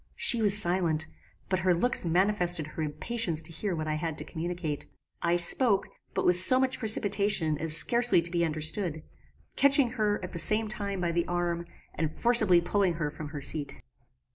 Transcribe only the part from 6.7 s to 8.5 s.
precipitation as scarcely to be